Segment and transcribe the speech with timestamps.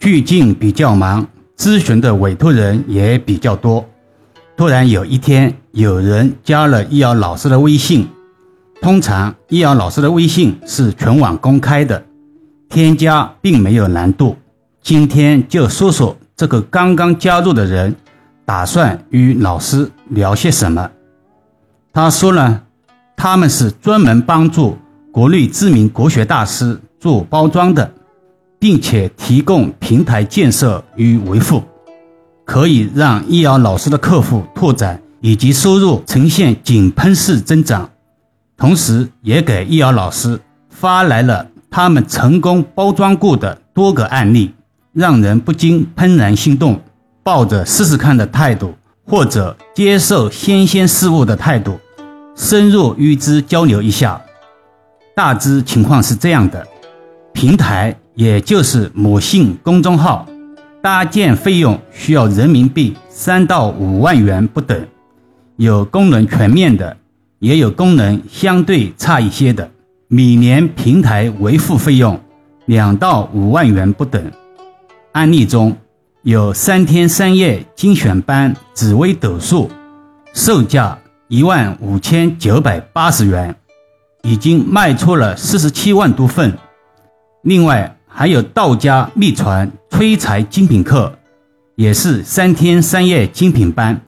[0.00, 1.26] 最近比较忙，
[1.58, 3.86] 咨询的委托人也比较多。
[4.56, 8.08] 突然有一天，有人加了易遥老师的微信。
[8.80, 12.02] 通常，易遥老师的微信是全网公开的，
[12.70, 14.38] 添加并没有难度。
[14.80, 17.94] 今天就说说这个刚刚加入的人
[18.46, 20.90] 打算与老师聊些什么。
[21.92, 22.62] 他说呢，
[23.14, 24.78] 他们是专门帮助
[25.12, 27.92] 国内知名国学大师做包装的，
[28.60, 31.60] 并且提供平台建设与维护。
[32.44, 37.88] 可以让易遥老师的客户拓展以及收入呈现井喷式增长，
[38.56, 44.52] 同时也给易遥老师发来了他们成功包装过的多个案例，
[44.92, 46.80] 让人不禁怦然心动，
[47.22, 48.74] 抱着试试看的态度
[49.06, 51.78] 或者接受新鲜事物的态度，
[52.34, 54.20] 深入与之交流一下。
[55.14, 56.66] 大致情况是这样的：
[57.32, 60.26] 平台也就是某信公众号。
[60.82, 64.86] 搭建费用需要人民币三到五万元不等，
[65.56, 66.96] 有功能全面的，
[67.38, 69.70] 也有功能相对差一些的。
[70.08, 72.18] 每年平台维护费用
[72.64, 74.32] 两到五万元不等。
[75.12, 75.76] 案例中
[76.22, 79.70] 有三天三夜精选班紫微斗数，
[80.32, 83.54] 售价一万五千九百八十元，
[84.22, 86.56] 已经卖出了四十七万多份。
[87.42, 87.96] 另外。
[88.12, 91.16] 还有道家秘传催财精品课，
[91.76, 93.98] 也是三天三夜精品班，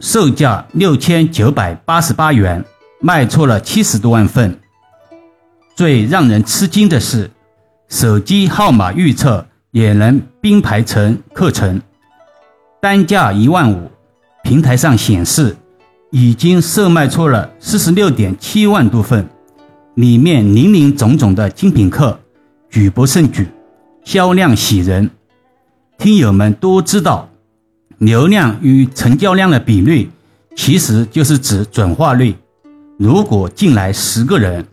[0.00, 2.62] 售价六千九百八十八元，
[3.00, 4.58] 卖出了七十多万份。
[5.76, 7.30] 最让人吃惊的是，
[7.88, 11.80] 手机号码预测也能并排成课程，
[12.82, 13.88] 单价一万五，
[14.42, 15.56] 平台上显示
[16.10, 19.26] 已经售卖出了四十六点七万多份，
[19.94, 22.18] 里面林林总总的精品课。
[22.70, 23.48] 举不胜举，
[24.04, 25.10] 销量喜人。
[25.96, 27.28] 听友们都知道，
[27.98, 30.10] 流量与成交量的比率，
[30.54, 32.36] 其实就是指转化率。
[32.98, 34.66] 如果进来十个人，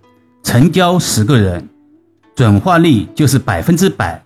[0.44, 1.68] 成交十个人，
[2.36, 4.24] 转化率就是百分之百。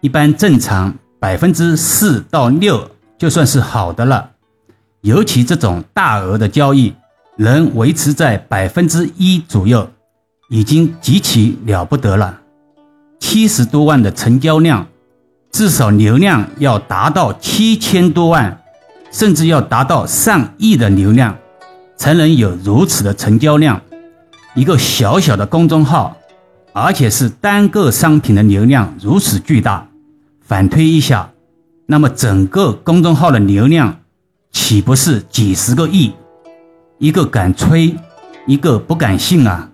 [0.00, 4.30] 一般正常百分之四到六就算是好的了。
[5.02, 6.92] 尤其这种大额的交易，
[7.36, 9.88] 能维持在百分之一左右，
[10.50, 12.40] 已经极其了不得了。
[13.20, 14.86] 七十多万的成交量，
[15.50, 18.62] 至少流量要达到七千多万，
[19.10, 21.36] 甚至要达到上亿的流量，
[21.96, 23.80] 才能有如此的成交量。
[24.54, 26.16] 一个小小的公众号，
[26.72, 29.88] 而且是单个商品的流量如此巨大，
[30.40, 31.30] 反推一下，
[31.86, 34.00] 那么整个公众号的流量
[34.52, 36.12] 岂不是几十个亿？
[36.98, 37.94] 一个敢吹，
[38.46, 39.70] 一个不敢信啊！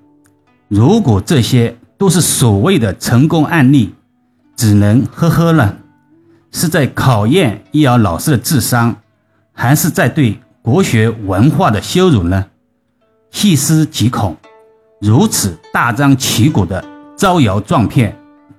[0.68, 1.76] 如果这些。
[2.04, 3.94] 都是所谓的成功案例，
[4.56, 5.78] 只能呵呵了。
[6.52, 8.94] 是在考验易遥老师的智商，
[9.54, 12.44] 还是在对国学文化的羞辱呢？
[13.30, 14.36] 细思极恐，
[15.00, 16.84] 如此大张旗鼓的
[17.16, 18.14] 招摇撞骗，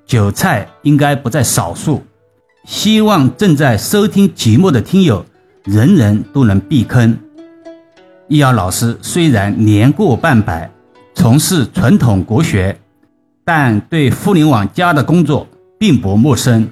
[0.08, 2.04] 韭菜应该不在少数。
[2.66, 5.24] 希望正在收听节目的听友，
[5.66, 7.16] 人人都能避坑。
[8.28, 10.68] 易遥老师虽然年过半百，
[11.14, 12.76] 从事传统国学。
[13.46, 15.48] 但对互联网加的工作
[15.78, 16.68] 并不陌生，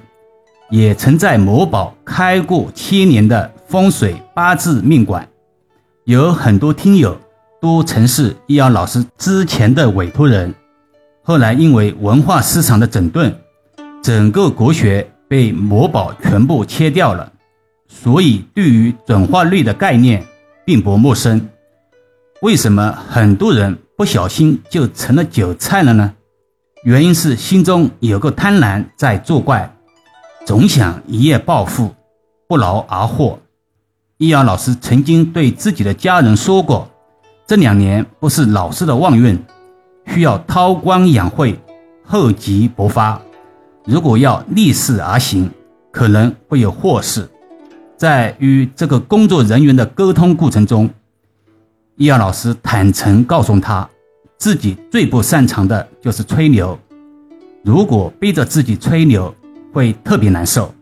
[0.70, 5.28] 也曾在某宝开过千年的风水八字命馆，
[6.02, 7.16] 有很多听友
[7.60, 10.52] 都曾是易遥老师之前的委托人，
[11.22, 13.32] 后来因为文化市场的整顿，
[14.02, 17.32] 整个国学被某宝全部切掉了，
[17.86, 20.26] 所以对于转化率的概念
[20.64, 21.48] 并不陌生。
[22.42, 26.12] 为什么很多人不小心就成了韭菜了呢？
[26.84, 29.74] 原因是心中有个贪婪在作怪，
[30.44, 31.94] 总想一夜暴富，
[32.46, 33.38] 不劳而获。
[34.18, 36.86] 易遥老师曾经对自己的家人说过
[37.48, 39.42] ：“这两年不是老师的旺运，
[40.08, 41.58] 需要韬光养晦，
[42.04, 43.18] 厚积薄发。
[43.86, 45.50] 如果要逆势而行，
[45.90, 47.26] 可能会有祸事。”
[47.96, 50.90] 在与这个工作人员的沟通过程中，
[51.96, 53.88] 易遥老师坦诚告诉他。
[54.38, 56.78] 自己最不擅长的就是吹牛，
[57.62, 59.34] 如果逼着自己吹牛，
[59.72, 60.74] 会特别难受。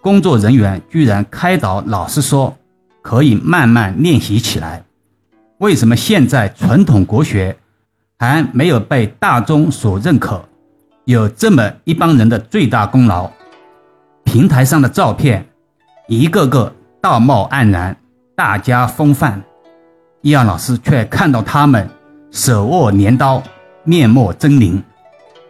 [0.00, 2.56] 工作人员居然开导老师说，
[3.02, 4.84] 可以慢慢练习起来。
[5.58, 7.56] 为什么现在传统国学
[8.16, 10.44] 还没有被大众所认可？
[11.04, 13.30] 有这么一帮人的最大功劳。
[14.24, 15.48] 平台上的照片，
[16.06, 17.96] 一个个道貌岸然，
[18.36, 19.42] 大家风范，
[20.20, 21.88] 易阳老师却看到他们。
[22.30, 23.42] 手握镰刀，
[23.84, 24.82] 面目狰狞。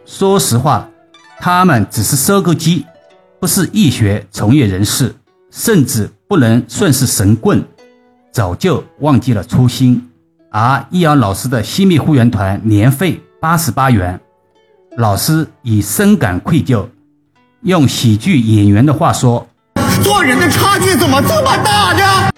[0.05, 0.89] 说实话，
[1.39, 2.85] 他们只是收割机，
[3.39, 5.13] 不是易学从业人士，
[5.51, 7.63] 甚至不能算是神棍，
[8.31, 10.09] 早就忘记了初心。
[10.51, 14.19] 而易遥老师的西密会员团年费八十八元，
[14.97, 16.87] 老师已深感愧疚。
[17.61, 19.45] 用喜剧演员的话说
[20.01, 22.31] ：“做人的差距怎么这么大呢？”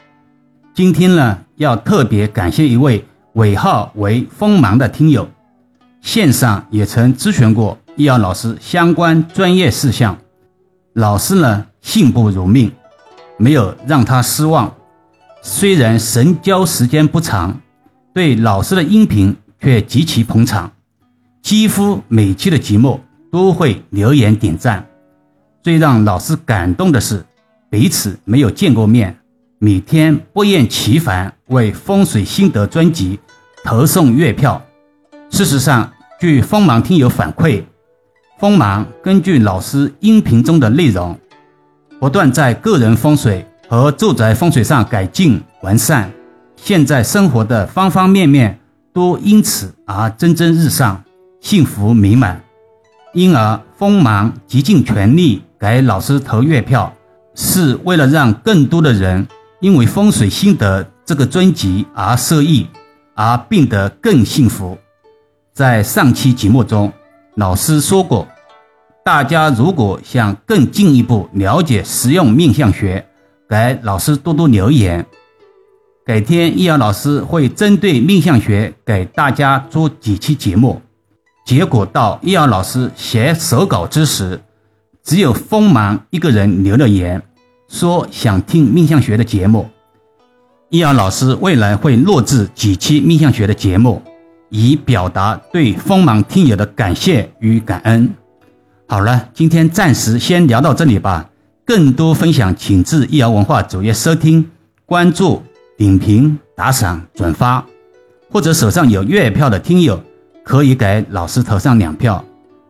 [0.73, 5.29] 今天呢，要特别感谢一位尾号为“锋芒”的听友，
[6.01, 10.17] 线上也曾咨询过易遥老师相关专业事项，
[10.93, 12.71] 老师呢信不如命，
[13.37, 14.73] 没有让他失望。
[15.41, 17.59] 虽然神交时间不长。
[18.13, 20.69] 对老师的音频却极其捧场，
[21.41, 22.99] 几乎每期的节目
[23.31, 24.85] 都会留言点赞。
[25.63, 27.25] 最让老师感动的是，
[27.69, 29.17] 彼此没有见过面，
[29.63, 33.19] 每天不厌其烦为风水心得专辑
[33.63, 34.59] 投送月票。
[35.29, 37.61] 事实上，据锋芒听友反馈，
[38.39, 41.15] 锋芒根据老师音频中的内容，
[41.99, 46.11] 不断在个人风水和住宅风水上改进完善。
[46.55, 48.59] 现在生活的方方面面
[48.91, 51.03] 都因此而蒸蒸日上，
[51.39, 52.41] 幸福美满。
[53.13, 56.91] 因而，锋芒极尽全力给老师投月票，
[57.35, 59.27] 是为了让更多的人
[59.61, 62.67] 因为风水心得这个专辑而受益，
[63.13, 64.75] 而变得更幸福。
[65.53, 66.91] 在上期节目中，
[67.35, 68.27] 老师说过，
[69.05, 73.05] 大家如果想更进一步了解实用命相学，
[73.47, 75.05] 给老师多多留言。
[76.03, 80.81] 改天易阳老师会针对命相学给大家做几期节目，
[81.45, 84.41] 结果到易阳老师写手稿之时，
[85.03, 87.21] 只有锋芒一个人留了言，
[87.71, 89.65] 说想听命相学的节目。
[90.69, 94.01] 易遥老师未来会录制几期命相学的节目，
[94.49, 98.13] 以表达对锋芒听友的感谢与感恩。
[98.87, 101.29] 好了，今天暂时先聊到这里吧。
[101.65, 104.51] 更多分享，请至易遥文化主页收听、
[104.85, 105.41] 关注。
[105.77, 107.65] 点评、打赏、转发，
[108.29, 109.99] 或者手上有月票的听友，
[110.43, 112.23] 可以给老师投上两票。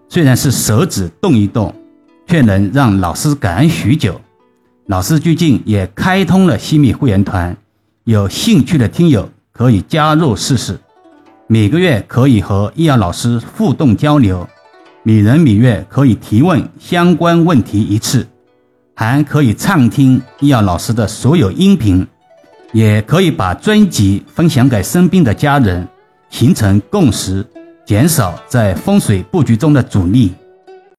[0.08, 1.76] 虽然是手指动一动，
[2.26, 4.22] 却能让老师感恩许久。
[4.88, 7.56] 老师最近也开通了西米会员团，
[8.04, 10.78] 有兴趣的听友可以加入试试。
[11.48, 14.48] 每个月可以和易遥老师互动交流，
[15.04, 18.28] 每人每月可以提问相关问题一次，
[18.96, 22.06] 还可以畅听易遥老师的所有音频。
[22.74, 25.86] 也可以把专辑分享给身边的家人，
[26.30, 27.46] 形成共识，
[27.86, 30.34] 减少在风水布局中的阻力。